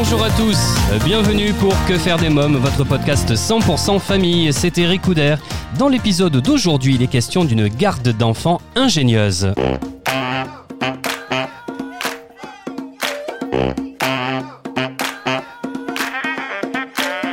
Bonjour 0.00 0.22
à 0.22 0.30
tous, 0.30 0.56
bienvenue 1.04 1.52
pour 1.54 1.74
Que 1.86 1.98
faire 1.98 2.18
des 2.18 2.28
mômes, 2.28 2.56
votre 2.58 2.84
podcast 2.84 3.34
100% 3.34 3.98
famille, 3.98 4.52
Eric 4.76 5.02
Couder. 5.02 5.34
Dans 5.76 5.88
l'épisode 5.88 6.36
d'aujourd'hui, 6.36 6.94
il 6.94 7.02
est 7.02 7.08
question 7.08 7.44
d'une 7.44 7.66
garde 7.66 8.08
d'enfants 8.16 8.60
ingénieuse. 8.76 9.52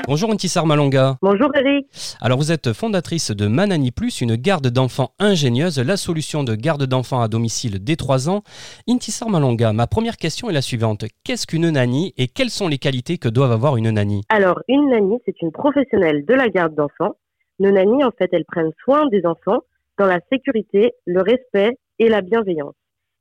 Bonjour 0.07 0.31
Intissar 0.31 0.67
Malonga. 0.67 1.17
Bonjour 1.23 1.49
Eric. 1.55 1.87
Alors 2.21 2.37
vous 2.37 2.51
êtes 2.51 2.73
fondatrice 2.73 3.31
de 3.31 3.47
Manani 3.47 3.91
Plus, 3.91 4.21
une 4.21 4.35
garde 4.35 4.67
d'enfants 4.67 5.11
ingénieuse, 5.17 5.79
la 5.79 5.97
solution 5.97 6.43
de 6.43 6.53
garde 6.53 6.83
d'enfants 6.83 7.21
à 7.21 7.27
domicile 7.27 7.83
dès 7.83 7.95
3 7.95 8.29
ans. 8.29 8.43
Intissar 8.87 9.29
Malonga, 9.29 9.73
ma 9.73 9.87
première 9.87 10.17
question 10.17 10.47
est 10.47 10.53
la 10.53 10.61
suivante. 10.61 11.05
Qu'est-ce 11.23 11.47
qu'une 11.47 11.71
nanny 11.71 12.13
et 12.17 12.27
quelles 12.27 12.51
sont 12.51 12.67
les 12.67 12.77
qualités 12.77 13.17
que 13.17 13.29
doivent 13.29 13.51
avoir 13.51 13.77
une 13.77 13.89
nanny 13.89 14.21
Alors, 14.29 14.61
une 14.67 14.89
nanny, 14.89 15.17
c'est 15.25 15.41
une 15.41 15.51
professionnelle 15.51 16.23
de 16.25 16.33
la 16.35 16.49
garde 16.49 16.75
d'enfants. 16.75 17.15
Nos 17.59 17.71
nannies, 17.71 18.03
en 18.03 18.11
fait, 18.11 18.29
elles 18.31 18.45
prennent 18.45 18.73
soin 18.83 19.07
des 19.07 19.25
enfants 19.25 19.61
dans 19.97 20.05
la 20.05 20.19
sécurité, 20.31 20.93
le 21.07 21.21
respect 21.21 21.79
et 21.97 22.09
la 22.09 22.21
bienveillance. 22.21 22.75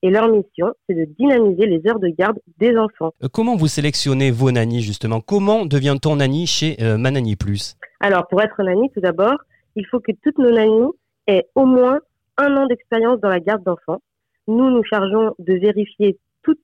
Et 0.05 0.11
leur 0.11 0.29
mission, 0.29 0.75
c'est 0.87 0.95
de 0.95 1.07
dynamiser 1.19 1.65
les 1.65 1.81
heures 1.89 1.99
de 1.99 2.09
garde 2.09 2.39
des 2.59 2.77
enfants. 2.77 3.15
Euh, 3.25 3.29
Comment 3.33 3.57
vous 3.57 3.69
sélectionnez 3.69 4.31
vos 4.31 4.53
nannies 4.53 4.83
justement? 4.83 5.23
Comment 5.23 5.65
devient-on 5.65 6.17
nanny 6.17 6.47
chez 6.47 6.77
euh, 6.83 6.99
Manani 6.99 7.37
Plus? 7.37 7.75
Alors, 8.01 8.29
pour 8.29 8.43
être 8.43 8.63
nanny, 8.63 8.91
tout 8.91 9.01
d'abord, 9.01 9.37
il 9.77 9.87
faut 9.87 10.01
que 10.01 10.13
toutes 10.23 10.37
nos 10.37 10.51
nannies 10.51 10.93
aient 11.27 11.47
au 11.55 11.65
moins 11.65 12.01
un 12.37 12.55
an 12.55 12.67
d'expérience 12.67 13.19
dans 13.21 13.31
la 13.31 13.41
garde 13.41 13.65
d'enfants. 13.65 14.03
Nous, 14.47 14.69
nous 14.69 14.85
chargeons 14.85 15.35
de 15.39 15.55
vérifier 15.55 16.19
toutes 16.43 16.59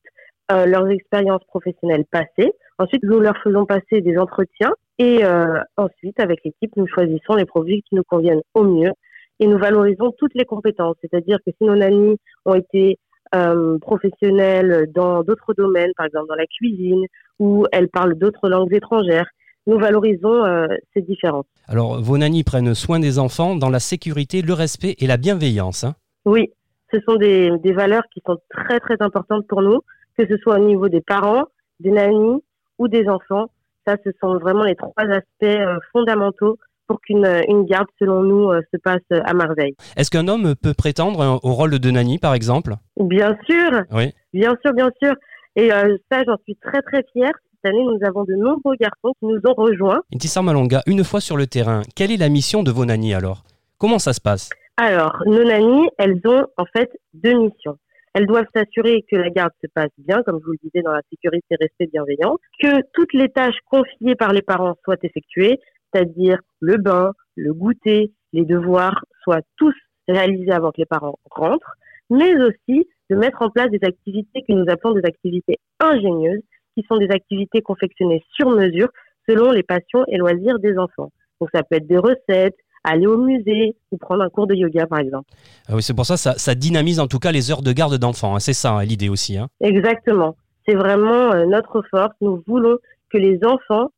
euh, 0.52 0.66
leurs 0.66 0.88
expériences 0.88 1.44
professionnelles 1.44 2.05
passées. 2.11 2.52
Ensuite, 2.78 3.02
nous 3.05 3.20
leur 3.20 3.38
faisons 3.42 3.64
passer 3.64 4.02
des 4.02 4.18
entretiens 4.18 4.72
et 4.98 5.24
euh, 5.24 5.61
ensuite, 5.78 6.20
avec 6.20 6.41
l'équipe, 6.44 6.77
nous 6.77 6.86
choisissons 6.86 7.36
les 7.36 7.46
produits 7.46 7.83
qui 7.88 7.94
nous 7.94 8.05
conviennent 8.06 8.42
au 8.52 8.64
mieux 8.64 8.92
et 9.38 9.46
nous 9.46 9.56
valorisons 9.56 10.12
toutes 10.18 10.34
les 10.34 10.44
compétences. 10.44 10.96
C'est-à-dire 11.00 11.38
que 11.46 11.52
si 11.56 11.64
nos 11.64 11.74
nannies 11.74 12.18
ont 12.44 12.55
été 12.55 12.98
euh, 13.34 13.78
professionnelles 13.78 14.91
dans 14.95 15.23
d'autres 15.23 15.55
domaines, 15.55 15.92
par 15.97 16.06
exemple 16.06 16.28
dans 16.28 16.34
la 16.34 16.47
cuisine, 16.47 17.05
ou 17.39 17.67
elles 17.73 17.89
parlent 17.89 18.14
d'autres 18.14 18.48
langues 18.48 18.75
étrangères, 18.75 19.28
nous 19.67 19.78
valorisons 19.78 20.45
euh, 20.45 20.67
ces 20.95 21.03
différences. 21.03 21.47
Alors 21.69 22.01
vos 22.01 22.19
nannies 22.19 22.45
prennent 22.45 22.75
soin 22.75 22.98
des 22.98 23.19
enfants 23.19 23.55
dans 23.55 23.70
la 23.70 23.78
sécurité, 23.78 24.42
le 24.42 24.53
respect 24.53 24.97
et 24.98 25.06
la 25.06 25.17
bienveillance. 25.17 25.84
hein. 25.84 25.95
Oui, 26.25 26.51
ce 26.92 26.98
sont 27.06 27.17
des, 27.17 27.51
des 27.58 27.73
valeurs 27.73 28.03
qui 28.12 28.20
sont 28.27 28.39
très 28.51 28.81
très 28.81 28.97
importantes 29.01 29.47
pour 29.47 29.62
nous, 29.62 29.81
que 30.19 30.27
ce 30.27 30.36
soit 30.39 30.58
au 30.58 30.64
niveau 30.64 30.89
des 30.89 31.01
parents, 31.01 31.45
des 31.78 31.91
nannies 31.91 32.42
ou 32.78 32.89
des 32.89 33.08
enfants. 33.08 33.47
Ça, 33.86 33.97
ce 34.05 34.11
sont 34.20 34.39
vraiment 34.39 34.64
les 34.64 34.75
trois 34.75 34.92
aspects 35.05 35.42
euh, 35.42 35.78
fondamentaux 35.92 36.58
pour 36.91 37.00
qu'une 37.02 37.24
une 37.48 37.66
garde, 37.66 37.86
selon 38.00 38.24
nous, 38.24 38.50
euh, 38.50 38.62
se 38.74 38.77
passe 38.80 38.98
à 39.12 39.33
merveille. 39.33 39.77
Est-ce 39.96 40.10
qu'un 40.10 40.27
homme 40.27 40.56
peut 40.60 40.74
prétendre 40.77 41.38
au 41.44 41.52
rôle 41.52 41.78
de 41.78 41.91
nanny 41.92 42.19
par 42.19 42.34
exemple? 42.34 42.74
Bien 42.96 43.36
sûr, 43.48 43.83
Oui. 43.92 44.12
bien 44.33 44.56
sûr, 44.60 44.72
bien 44.74 44.91
sûr. 45.00 45.12
Et 45.55 45.72
euh, 45.72 45.96
ça, 46.11 46.22
j'en 46.27 46.36
suis 46.42 46.56
très 46.56 46.83
très 46.83 47.05
fière. 47.12 47.30
Cette 47.62 47.73
année, 47.73 47.84
nous 47.84 47.98
avons 48.05 48.24
de 48.24 48.34
nombreux 48.34 48.74
garçons 48.80 49.12
qui 49.20 49.27
nous 49.27 49.39
ont 49.45 49.55
rejoints. 49.55 50.01
Intissar 50.12 50.42
Malonga, 50.42 50.80
une 50.89 51.05
fois 51.05 51.20
sur 51.20 51.36
le 51.36 51.46
terrain, 51.46 51.83
quelle 51.95 52.11
est 52.11 52.17
la 52.17 52.28
mission 52.28 52.64
de 52.64 52.73
vos 52.73 52.84
nannies 52.84 53.14
alors? 53.14 53.45
Comment 53.78 54.01
ça 54.01 54.12
se 54.12 54.20
passe? 54.20 54.51
Alors, 54.77 55.22
nos 55.27 55.45
nannies, 55.45 55.89
elles 55.96 56.20
ont 56.24 56.45
en 56.57 56.64
fait 56.77 56.90
deux 57.14 57.34
missions. 57.39 57.77
Elles 58.14 58.27
doivent 58.27 58.46
s'assurer 58.52 59.05
que 59.08 59.14
la 59.14 59.30
garde 59.30 59.52
se 59.62 59.68
passe 59.72 59.90
bien, 59.98 60.20
comme 60.24 60.40
je 60.40 60.45
vous 60.46 60.52
le 60.52 60.58
disais, 60.64 60.83
dans 60.83 60.90
la 60.90 61.02
sécurité, 61.11 61.55
respect, 61.61 61.86
bienveillance, 61.92 62.39
que 62.61 62.83
toutes 62.92 63.12
les 63.12 63.28
tâches 63.28 63.58
confiées 63.70 64.17
par 64.17 64.33
les 64.33 64.42
parents 64.42 64.74
soient 64.84 64.96
effectuées, 65.05 65.61
c'est-à-dire 65.92 66.39
le 66.61 66.77
bain, 66.77 67.12
le 67.36 67.52
goûter, 67.52 68.12
les 68.33 68.45
devoirs 68.45 69.05
soient 69.23 69.42
tous 69.56 69.74
réalisés 70.08 70.52
avant 70.52 70.70
que 70.70 70.78
les 70.78 70.86
parents 70.86 71.18
rentrent, 71.30 71.74
mais 72.11 72.34
aussi 72.42 72.86
de 73.11 73.17
mettre 73.17 73.42
en 73.42 73.51
place 73.51 73.70
des 73.70 73.80
activités 73.83 74.42
que 74.46 74.52
nous 74.52 74.64
appelons 74.68 74.95
des 74.95 75.05
activités 75.05 75.58
ingénieuses, 75.80 76.42
qui 76.77 76.84
sont 76.89 76.96
des 76.98 77.11
activités 77.11 77.61
confectionnées 77.62 78.23
sur 78.34 78.51
mesure 78.51 78.89
selon 79.28 79.51
les 79.51 79.62
passions 79.62 80.05
et 80.08 80.17
loisirs 80.17 80.58
des 80.61 80.77
enfants. 80.78 81.11
Donc 81.40 81.51
ça 81.52 81.62
peut 81.62 81.77
être 81.77 81.86
des 81.86 81.98
recettes, 81.98 82.57
aller 82.84 83.07
au 83.07 83.18
musée 83.18 83.77
ou 83.90 83.98
prendre 83.98 84.22
un 84.22 84.28
cours 84.30 84.46
de 84.46 84.55
yoga 84.55 84.86
par 84.86 85.01
exemple. 85.01 85.28
Ah 85.68 85.74
oui, 85.74 85.83
C'est 85.83 85.95
pour 85.95 86.07
ça 86.07 86.17
ça, 86.17 86.34
ça 86.34 86.55
dynamise 86.55 87.01
en 87.01 87.07
tout 87.08 87.18
cas 87.18 87.33
les 87.33 87.51
heures 87.51 87.62
de 87.62 87.72
garde 87.72 87.96
d'enfants. 87.98 88.34
hein. 88.36 88.40
C'est 88.40 88.52
ça 88.52 88.72
hein, 88.74 88.84
l'idée 88.84 89.08
aussi. 89.08 89.36
hein. 89.36 89.48
Exactement. 89.61 90.36
C'est 90.67 90.74
vraiment 90.74 91.33
euh, 91.33 91.46
notre 91.46 91.83
force. 91.90 92.14
Nous 92.20 92.42
voulons 92.46 92.78
que 93.11 93.18
les 93.18 93.39
enfants 93.45 93.90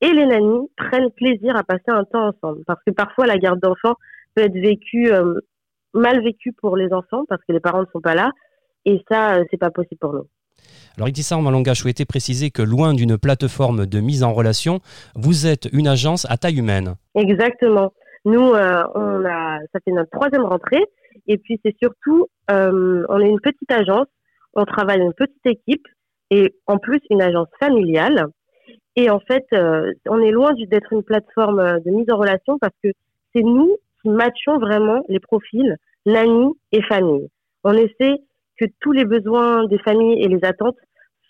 et 0.00 0.12
les 0.12 0.26
nannies 0.26 0.68
prennent 0.76 1.10
plaisir 1.10 1.56
à 1.56 1.64
passer 1.64 1.88
un 1.88 2.04
temps 2.04 2.28
ensemble. 2.28 2.62
Parce 2.66 2.80
que 2.86 2.92
parfois, 2.92 3.26
la 3.26 3.38
garde 3.38 3.60
d'enfants 3.60 3.94
peut 4.34 4.42
être 4.42 4.54
vécue, 4.54 5.12
euh, 5.12 5.40
mal 5.94 6.22
vécue 6.22 6.52
pour 6.52 6.76
les 6.76 6.92
enfants 6.92 7.24
parce 7.28 7.42
que 7.48 7.52
les 7.52 7.60
parents 7.60 7.80
ne 7.80 7.86
sont 7.92 8.00
pas 8.00 8.14
là. 8.14 8.30
Et 8.84 9.02
ça, 9.10 9.36
euh, 9.36 9.44
c'est 9.50 9.56
pas 9.56 9.70
possible 9.70 9.98
pour 9.98 10.12
nous. 10.12 10.26
Alors 10.96 11.08
Intissar 11.08 11.40
Malonga, 11.42 11.74
je 11.74 11.82
souhaitais 11.82 12.04
préciser 12.04 12.50
que 12.50 12.62
loin 12.62 12.94
d'une 12.94 13.18
plateforme 13.18 13.86
de 13.86 14.00
mise 14.00 14.22
en 14.22 14.32
relation, 14.32 14.80
vous 15.14 15.46
êtes 15.46 15.68
une 15.72 15.88
agence 15.88 16.26
à 16.30 16.36
taille 16.36 16.58
humaine. 16.58 16.94
Exactement. 17.14 17.92
Nous, 18.24 18.54
euh, 18.54 18.82
on 18.94 19.24
a, 19.24 19.58
ça 19.72 19.80
fait 19.84 19.92
notre 19.92 20.10
troisième 20.10 20.44
rentrée. 20.44 20.84
Et 21.26 21.38
puis, 21.38 21.60
c'est 21.64 21.74
surtout, 21.82 22.26
euh, 22.50 23.04
on 23.08 23.20
est 23.20 23.28
une 23.28 23.40
petite 23.40 23.70
agence. 23.70 24.06
On 24.54 24.64
travaille 24.64 25.00
une 25.00 25.12
petite 25.12 25.44
équipe 25.44 25.86
et 26.30 26.54
en 26.66 26.78
plus 26.78 27.00
une 27.10 27.22
agence 27.22 27.48
familiale. 27.60 28.26
Et 28.96 29.10
en 29.10 29.20
fait, 29.20 29.44
euh, 29.52 29.92
on 30.08 30.20
est 30.20 30.30
loin 30.30 30.52
d'être 30.54 30.92
une 30.92 31.02
plateforme 31.02 31.60
euh, 31.60 31.78
de 31.84 31.90
mise 31.90 32.10
en 32.10 32.16
relation 32.16 32.58
parce 32.58 32.74
que 32.82 32.88
c'est 33.34 33.42
nous 33.42 33.76
qui 34.00 34.08
matchons 34.08 34.58
vraiment 34.58 35.02
les 35.08 35.20
profils 35.20 35.76
nanny 36.06 36.52
et 36.72 36.82
famille. 36.82 37.28
On 37.62 37.74
essaie 37.74 38.16
que 38.58 38.64
tous 38.80 38.92
les 38.92 39.04
besoins 39.04 39.66
des 39.66 39.78
familles 39.78 40.22
et 40.22 40.28
les 40.28 40.42
attentes 40.44 40.78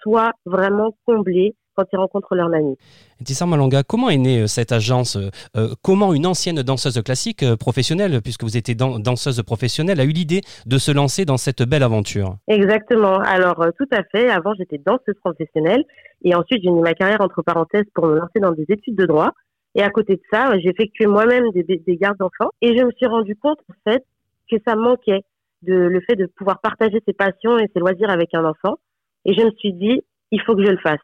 soient 0.00 0.32
vraiment 0.44 0.96
comblés 1.06 1.56
quand 1.74 1.84
ils 1.92 1.96
rencontrent 1.96 2.34
leur 2.36 2.48
nanny. 2.48 2.76
Intissar 3.20 3.48
Malonga, 3.48 3.82
comment 3.82 4.10
est 4.10 4.16
née 4.16 4.42
euh, 4.42 4.46
cette 4.46 4.70
agence 4.70 5.16
euh, 5.56 5.68
Comment 5.82 6.14
une 6.14 6.26
ancienne 6.26 6.62
danseuse 6.62 7.02
classique 7.02 7.44
professionnelle, 7.56 8.22
puisque 8.22 8.44
vous 8.44 8.56
étiez 8.56 8.74
dan- 8.74 9.02
danseuse 9.02 9.42
professionnelle, 9.42 10.00
a 10.00 10.04
eu 10.04 10.12
l'idée 10.12 10.42
de 10.66 10.78
se 10.78 10.92
lancer 10.92 11.24
dans 11.24 11.36
cette 11.36 11.62
belle 11.62 11.82
aventure? 11.82 12.36
Exactement. 12.46 13.18
Alors, 13.18 13.66
tout 13.76 13.88
à 13.90 14.04
fait. 14.04 14.30
Avant, 14.30 14.54
j'étais 14.54 14.78
danseuse 14.78 15.16
professionnelle. 15.22 15.84
Et 16.24 16.34
ensuite, 16.34 16.62
j'ai 16.62 16.70
mis 16.70 16.80
ma 16.80 16.94
carrière 16.94 17.20
entre 17.20 17.42
parenthèses 17.42 17.84
pour 17.94 18.06
me 18.06 18.16
lancer 18.16 18.40
dans 18.40 18.52
des 18.52 18.64
études 18.68 18.96
de 18.96 19.06
droit. 19.06 19.30
Et 19.74 19.82
à 19.82 19.90
côté 19.90 20.16
de 20.16 20.22
ça, 20.32 20.50
euh, 20.50 20.58
j'ai 20.62 20.70
effectué 20.70 21.06
moi-même 21.06 21.50
des, 21.52 21.62
des, 21.62 21.76
des 21.78 21.96
gardes 21.96 22.16
d'enfants. 22.18 22.50
Et 22.62 22.76
je 22.76 22.82
me 22.82 22.90
suis 22.92 23.06
rendu 23.06 23.36
compte, 23.36 23.58
en 23.70 23.90
fait, 23.90 24.02
que 24.50 24.56
ça 24.66 24.74
manquait 24.74 25.22
de 25.62 25.74
le 25.74 26.00
fait 26.00 26.16
de 26.16 26.26
pouvoir 26.36 26.60
partager 26.60 27.00
ses 27.06 27.12
passions 27.12 27.58
et 27.58 27.68
ses 27.72 27.80
loisirs 27.80 28.10
avec 28.10 28.34
un 28.34 28.44
enfant. 28.44 28.78
Et 29.24 29.34
je 29.34 29.44
me 29.44 29.50
suis 29.52 29.72
dit, 29.72 30.02
il 30.30 30.40
faut 30.42 30.56
que 30.56 30.64
je 30.64 30.70
le 30.70 30.78
fasse. 30.78 31.00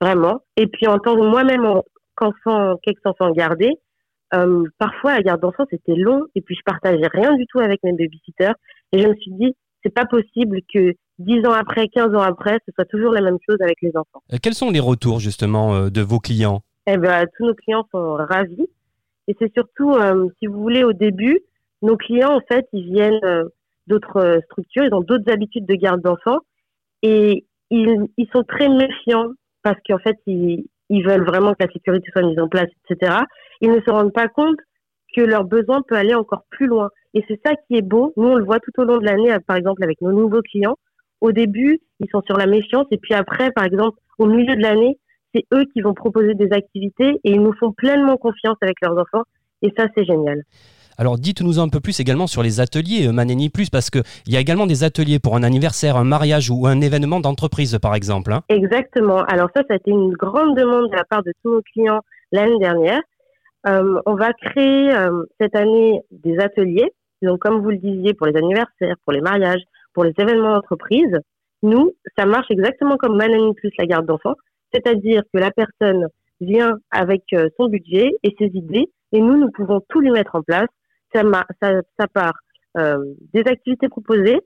Vraiment. 0.00 0.40
Et 0.56 0.66
puis, 0.66 0.86
en 0.86 0.98
tant 0.98 1.14
que 1.14 1.24
moi-même, 1.24 1.64
en- 1.64 1.84
qu'enfant, 2.16 2.76
qu'ex-enfant 2.82 3.30
gardé, 3.32 3.70
euh, 4.34 4.64
parfois, 4.78 5.14
la 5.14 5.22
garde 5.22 5.40
d'enfants, 5.40 5.66
c'était 5.70 5.94
long. 5.94 6.22
Et 6.34 6.40
puis, 6.40 6.56
je 6.56 6.62
partageais 6.64 7.08
rien 7.12 7.34
du 7.36 7.46
tout 7.46 7.60
avec 7.60 7.82
mes 7.84 7.92
babysitters. 7.92 8.54
Et 8.92 9.00
je 9.00 9.08
me 9.08 9.14
suis 9.14 9.32
dit, 9.32 9.54
c'est 9.82 9.94
pas 9.94 10.06
possible 10.06 10.60
que 10.72 10.94
10 11.18 11.46
ans 11.46 11.52
après, 11.52 11.88
15 11.88 12.14
ans 12.14 12.20
après, 12.20 12.58
ce 12.66 12.72
soit 12.74 12.84
toujours 12.84 13.12
la 13.12 13.20
même 13.20 13.38
chose 13.48 13.58
avec 13.60 13.80
les 13.82 13.96
enfants. 13.96 14.22
Euh, 14.32 14.36
Quels 14.42 14.54
sont 14.54 14.70
les 14.70 14.80
retours 14.80 15.18
justement 15.20 15.74
euh, 15.74 15.90
de 15.90 16.02
vos 16.02 16.18
clients? 16.18 16.62
Eh 16.86 16.96
ben, 16.98 17.26
tous 17.36 17.46
nos 17.46 17.54
clients 17.54 17.86
sont 17.90 18.14
ravis. 18.14 18.68
Et 19.28 19.36
c'est 19.40 19.52
surtout, 19.54 19.92
euh, 19.92 20.28
si 20.38 20.46
vous 20.46 20.60
voulez, 20.60 20.84
au 20.84 20.92
début, 20.92 21.40
nos 21.82 21.96
clients, 21.96 22.36
en 22.36 22.40
fait, 22.40 22.66
ils 22.72 22.84
viennent 22.92 23.24
euh, 23.24 23.44
d'autres 23.86 24.18
euh, 24.18 24.40
structures, 24.46 24.84
ils 24.84 24.94
ont 24.94 25.00
d'autres 25.00 25.30
habitudes 25.30 25.66
de 25.66 25.74
garde 25.74 26.00
d'enfants. 26.00 26.38
Et 27.02 27.44
ils, 27.70 28.06
ils 28.16 28.28
sont 28.32 28.44
très 28.44 28.68
méfiants 28.68 29.30
parce 29.62 29.78
qu'en 29.86 29.98
fait, 29.98 30.16
ils, 30.26 30.66
ils 30.88 31.04
veulent 31.04 31.24
vraiment 31.24 31.54
que 31.54 31.64
la 31.64 31.72
sécurité 31.72 32.08
soit 32.12 32.22
mise 32.22 32.38
en 32.38 32.48
place, 32.48 32.68
etc. 32.88 33.16
Ils 33.60 33.72
ne 33.72 33.80
se 33.80 33.90
rendent 33.90 34.12
pas 34.12 34.28
compte 34.28 34.58
que 35.14 35.22
leur 35.22 35.44
besoin 35.44 35.82
peut 35.82 35.96
aller 35.96 36.14
encore 36.14 36.44
plus 36.50 36.66
loin. 36.66 36.90
Et 37.14 37.24
c'est 37.26 37.40
ça 37.44 37.54
qui 37.66 37.76
est 37.76 37.82
beau. 37.82 38.12
Nous, 38.16 38.28
on 38.28 38.36
le 38.36 38.44
voit 38.44 38.60
tout 38.60 38.72
au 38.78 38.84
long 38.84 38.98
de 38.98 39.04
l'année, 39.04 39.34
par 39.46 39.56
exemple, 39.56 39.82
avec 39.82 40.00
nos 40.02 40.12
nouveaux 40.12 40.42
clients. 40.42 40.76
Au 41.20 41.32
début, 41.32 41.80
ils 42.00 42.08
sont 42.10 42.22
sur 42.22 42.36
la 42.36 42.46
méfiance. 42.46 42.86
Et 42.90 42.98
puis 42.98 43.14
après, 43.14 43.50
par 43.52 43.64
exemple, 43.64 43.98
au 44.18 44.26
milieu 44.26 44.54
de 44.56 44.62
l'année, 44.62 44.98
c'est 45.34 45.44
eux 45.52 45.64
qui 45.72 45.80
vont 45.80 45.94
proposer 45.94 46.34
des 46.34 46.52
activités 46.52 47.20
et 47.24 47.30
ils 47.30 47.42
nous 47.42 47.52
font 47.54 47.72
pleinement 47.72 48.16
confiance 48.16 48.56
avec 48.60 48.76
leurs 48.82 48.96
enfants. 48.98 49.24
Et 49.62 49.72
ça, 49.76 49.86
c'est 49.94 50.04
génial. 50.04 50.42
Alors 50.98 51.18
dites-nous 51.18 51.58
un 51.58 51.68
peu 51.68 51.80
plus 51.80 52.00
également 52.00 52.26
sur 52.26 52.42
les 52.42 52.60
ateliers 52.60 53.06
euh, 53.06 53.12
Maneni 53.12 53.50
Plus, 53.50 53.68
parce 53.68 53.90
qu'il 53.90 54.02
y 54.28 54.36
a 54.36 54.40
également 54.40 54.66
des 54.66 54.82
ateliers 54.82 55.18
pour 55.18 55.36
un 55.36 55.42
anniversaire, 55.42 55.96
un 55.96 56.04
mariage 56.04 56.50
ou 56.50 56.66
un 56.66 56.80
événement 56.80 57.20
d'entreprise 57.20 57.78
par 57.82 57.94
exemple. 57.94 58.32
hein. 58.32 58.40
Exactement. 58.48 59.22
Alors 59.24 59.50
ça, 59.54 59.62
ça 59.68 59.74
a 59.74 59.76
été 59.76 59.90
une 59.90 60.12
grande 60.12 60.56
demande 60.56 60.90
de 60.90 60.96
la 60.96 61.04
part 61.04 61.22
de 61.22 61.32
tous 61.42 61.52
nos 61.52 61.60
clients 61.60 62.00
l'année 62.32 62.58
dernière. 62.58 63.00
Euh, 63.66 64.00
on 64.06 64.14
va 64.14 64.32
créer 64.32 64.94
euh, 64.94 65.24
cette 65.38 65.54
année 65.54 66.00
des 66.10 66.38
ateliers. 66.38 66.90
Donc, 67.22 67.40
comme 67.40 67.60
vous 67.60 67.70
le 67.70 67.78
disiez, 67.78 68.14
pour 68.14 68.26
les 68.26 68.36
anniversaires, 68.36 68.94
pour 69.04 69.12
les 69.12 69.20
mariages, 69.20 69.62
pour 69.96 70.04
les 70.04 70.12
événements 70.18 70.52
d'entreprise, 70.52 71.18
nous, 71.62 71.94
ça 72.18 72.26
marche 72.26 72.50
exactement 72.50 72.98
comme 72.98 73.16
Manani 73.16 73.54
Plus 73.54 73.70
la 73.78 73.86
garde 73.86 74.04
d'enfants. 74.04 74.34
C'est-à-dire 74.70 75.22
que 75.32 75.40
la 75.40 75.50
personne 75.50 76.08
vient 76.38 76.78
avec 76.90 77.22
euh, 77.32 77.48
son 77.56 77.68
budget 77.68 78.10
et 78.22 78.36
ses 78.38 78.50
idées 78.52 78.90
et 79.12 79.20
nous, 79.22 79.38
nous 79.38 79.50
pouvons 79.50 79.80
tout 79.88 80.00
lui 80.00 80.10
mettre 80.10 80.34
en 80.34 80.42
place. 80.42 80.68
Ça, 81.14 81.22
part 82.12 82.34
euh, 82.76 82.98
des 83.32 83.40
activités 83.46 83.88
proposées 83.88 84.38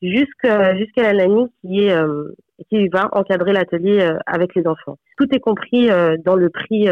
jusqu'à 0.00 0.76
jusqu'à 0.76 1.12
la 1.12 1.26
nanny 1.26 1.90
euh, 1.90 2.30
qui 2.70 2.86
va 2.86 3.08
encadrer 3.10 3.52
l'atelier 3.52 4.08
avec 4.24 4.54
les 4.54 4.68
enfants. 4.68 4.98
Tout 5.18 5.26
est 5.34 5.40
compris 5.40 5.88
dans 6.24 6.36
le 6.36 6.48
prix 6.48 6.86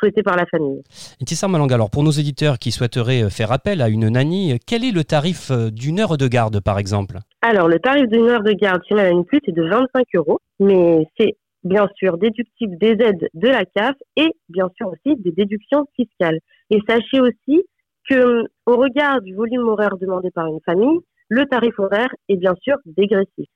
souhaité 0.00 0.22
par 0.22 0.36
la 0.36 0.46
famille. 0.46 0.82
Intissar 1.22 1.48
Malanga, 1.48 1.74
alors 1.74 1.90
pour 1.90 2.02
nos 2.02 2.10
éditeurs 2.10 2.58
qui 2.58 2.72
souhaiteraient 2.72 3.24
euh, 3.24 3.28
faire 3.28 3.52
appel 3.52 3.80
à 3.82 3.88
une 3.88 4.08
nanny, 4.08 4.52
euh, 4.52 4.56
quel 4.66 4.84
est 4.84 4.92
le 4.92 5.04
tarif 5.04 5.50
euh, 5.50 5.70
d'une 5.70 6.00
heure 6.00 6.16
de 6.16 6.26
garde 6.26 6.60
par 6.60 6.78
exemple? 6.78 7.18
Alors, 7.42 7.68
le 7.68 7.78
tarif 7.78 8.08
d'une 8.08 8.28
heure 8.28 8.42
de 8.42 8.52
garde 8.52 8.82
chez 8.88 8.94
Manani 8.94 9.24
Plus 9.24 9.40
est 9.46 9.52
de 9.52 9.62
25 9.62 10.04
euros, 10.14 10.40
mais 10.58 11.06
c'est 11.18 11.36
bien 11.62 11.88
sûr 11.96 12.16
déductible 12.18 12.76
des 12.78 12.96
aides 13.04 13.28
de 13.34 13.48
la 13.48 13.64
CAF 13.64 13.94
et 14.16 14.30
bien 14.48 14.68
sûr 14.76 14.88
aussi 14.88 15.16
des 15.20 15.32
déductions 15.32 15.86
fiscales. 15.94 16.40
Et 16.70 16.80
sachez 16.88 17.20
aussi 17.20 17.62
que, 18.08 18.44
au 18.66 18.76
regard 18.76 19.20
du 19.20 19.34
volume 19.34 19.68
horaire 19.68 19.96
demandé 20.00 20.30
par 20.30 20.46
une 20.46 20.60
famille, 20.64 20.98
le 21.30 21.46
tarif 21.46 21.78
horaire 21.78 22.08
est 22.28 22.36
bien 22.36 22.54
sûr 22.60 22.74
dégressif. 22.84 23.46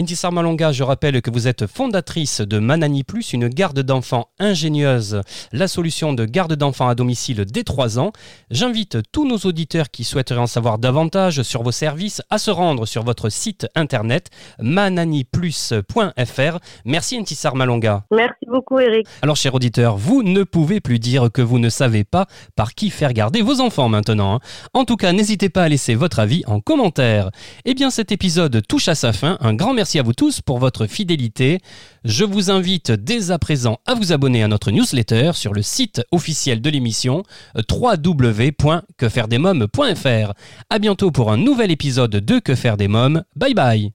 Intissar 0.00 0.32
Malonga, 0.32 0.72
je 0.72 0.82
rappelle 0.82 1.20
que 1.20 1.30
vous 1.30 1.46
êtes 1.46 1.66
fondatrice 1.66 2.40
de 2.40 2.58
Manani 2.58 3.04
Plus, 3.04 3.34
une 3.34 3.48
garde 3.48 3.80
d'enfants 3.80 4.30
ingénieuse, 4.38 5.20
la 5.52 5.68
solution 5.68 6.14
de 6.14 6.24
garde 6.24 6.54
d'enfants 6.54 6.88
à 6.88 6.94
domicile 6.94 7.44
dès 7.44 7.64
3 7.64 7.98
ans. 7.98 8.12
J'invite 8.50 8.96
tous 9.12 9.28
nos 9.28 9.36
auditeurs 9.36 9.90
qui 9.90 10.04
souhaiteraient 10.04 10.40
en 10.40 10.46
savoir 10.46 10.78
davantage 10.78 11.42
sur 11.42 11.62
vos 11.62 11.70
services 11.70 12.22
à 12.30 12.38
se 12.38 12.50
rendre 12.50 12.86
sur 12.86 13.02
votre 13.02 13.28
site 13.28 13.66
internet 13.74 14.30
mananiplus.fr. 14.58 16.58
Merci 16.86 17.18
Intissar 17.18 17.54
Malonga. 17.54 18.04
Merci 18.10 18.46
beaucoup, 18.46 18.78
Eric. 18.78 19.06
Alors, 19.20 19.36
chers 19.36 19.54
auditeurs, 19.54 19.98
vous 19.98 20.22
ne 20.22 20.44
pouvez 20.44 20.80
plus 20.80 20.98
dire 20.98 21.28
que 21.30 21.42
vous 21.42 21.58
ne 21.58 21.68
savez 21.68 22.04
pas 22.04 22.26
par 22.56 22.74
qui 22.74 22.88
faire 22.88 23.12
garder 23.12 23.42
vos 23.42 23.60
enfants 23.60 23.90
maintenant. 23.90 24.36
hein. 24.36 24.40
En 24.72 24.86
tout 24.86 24.96
cas, 24.96 25.12
n'hésitez 25.12 25.50
pas 25.50 25.64
à 25.64 25.68
laisser 25.68 25.94
votre 25.94 26.20
avis 26.20 26.42
en 26.46 26.60
commentaire. 26.60 27.17
Eh 27.64 27.74
bien, 27.74 27.90
cet 27.90 28.12
épisode 28.12 28.62
touche 28.66 28.88
à 28.88 28.94
sa 28.94 29.12
fin. 29.12 29.36
Un 29.40 29.54
grand 29.54 29.74
merci 29.74 29.98
à 29.98 30.02
vous 30.02 30.12
tous 30.12 30.40
pour 30.40 30.58
votre 30.58 30.86
fidélité. 30.86 31.60
Je 32.04 32.24
vous 32.24 32.50
invite 32.50 32.90
dès 32.90 33.30
à 33.30 33.38
présent 33.38 33.78
à 33.86 33.94
vous 33.94 34.12
abonner 34.12 34.42
à 34.42 34.48
notre 34.48 34.70
newsletter 34.70 35.32
sur 35.34 35.52
le 35.52 35.62
site 35.62 36.02
officiel 36.12 36.60
de 36.60 36.70
l'émission 36.70 37.22
www.quefairedesmoms.fr. 37.70 40.32
À 40.70 40.78
bientôt 40.78 41.10
pour 41.10 41.32
un 41.32 41.36
nouvel 41.36 41.70
épisode 41.70 42.10
de 42.10 42.38
Que 42.38 42.54
faire 42.54 42.76
des 42.76 42.88
mômes. 42.88 43.24
Bye 43.36 43.54
bye. 43.54 43.92